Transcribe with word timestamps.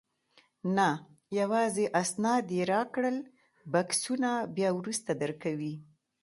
نه، 0.77 0.89
یوازې 1.39 1.85
اسناد 2.01 2.45
یې 2.57 2.63
راکړل، 2.73 3.17
بکسونه 3.71 4.29
بیا 4.55 4.69
وروسته 4.77 5.11
درکوي. 5.21 5.75